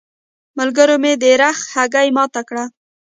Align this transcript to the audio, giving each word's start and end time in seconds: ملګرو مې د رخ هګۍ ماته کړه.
ملګرو 0.57 0.95
مې 1.03 1.13
د 1.21 1.23
رخ 1.41 1.57
هګۍ 1.73 2.07
ماته 2.17 2.41
کړه. 2.49 2.65